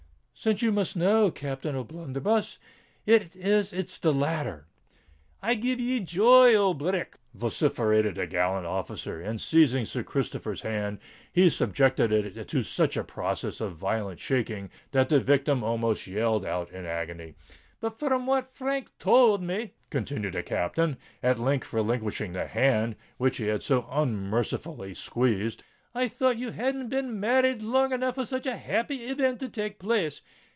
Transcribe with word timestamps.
"Since 0.33 0.63
you 0.63 0.71
must 0.71 0.95
know, 0.95 1.29
Captain 1.29 1.75
O'Blunderbuss," 1.75 2.57
responded 3.05 3.31
the 3.33 3.39
Knight, 3.43 3.47
"it 3.47 3.75
is——the 3.79 4.11
latter." 4.11 4.65
"I 5.39 5.53
give 5.53 5.79
ye 5.79 5.99
joy, 5.99 6.55
old 6.55 6.79
brick!" 6.79 7.17
vociferated 7.35 8.15
the 8.15 8.25
gallant 8.25 8.65
officer 8.65 9.21
and 9.21 9.39
seizing 9.39 9.85
Sir 9.85 10.01
Christopher's 10.01 10.61
hand, 10.63 10.97
he 11.31 11.47
subjected 11.47 12.11
it 12.11 12.47
to 12.47 12.63
such 12.63 12.97
a 12.97 13.03
process 13.03 13.61
of 13.61 13.75
violent 13.75 14.19
shaking, 14.19 14.71
that 14.93 15.09
the 15.09 15.19
victim 15.19 15.63
almost 15.63 16.07
yelled 16.07 16.43
out 16.43 16.73
with 16.73 16.87
agony. 16.87 17.35
"But 17.79 17.99
from 17.99 18.25
what 18.25 18.49
Frank 18.49 18.97
tould 18.97 19.43
me," 19.43 19.75
continued 19.91 20.33
the 20.33 20.41
Captain, 20.41 20.97
at 21.21 21.37
length 21.37 21.71
relinquishing 21.71 22.33
the 22.33 22.47
hand 22.47 22.95
which 23.17 23.37
he 23.37 23.45
had 23.45 23.61
so 23.61 23.85
unmercifully 23.91 24.95
squeezed, 24.95 25.63
"I 25.93 26.07
thought 26.07 26.37
you 26.37 26.51
hadn't 26.51 26.87
been 26.87 27.19
married 27.19 27.61
long 27.61 27.91
enough 27.91 28.15
for 28.15 28.23
such 28.23 28.45
a 28.45 28.55
happy 28.55 29.03
evint 29.11 29.39
to 29.41 29.49
take 29.49 29.77
place. 29.77 30.21